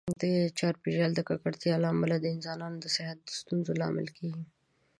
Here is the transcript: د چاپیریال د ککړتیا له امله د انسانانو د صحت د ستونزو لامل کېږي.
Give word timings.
د 0.21 0.23
چاپیریال 0.59 1.11
د 1.15 1.19
ککړتیا 1.29 1.75
له 1.83 1.87
امله 1.93 2.15
د 2.19 2.25
انسانانو 2.35 2.77
د 2.81 2.85
صحت 2.95 3.17
د 3.23 3.29
ستونزو 3.39 3.71
لامل 3.81 4.07
کېږي. 4.17 4.43